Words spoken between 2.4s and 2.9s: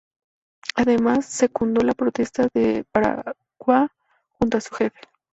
de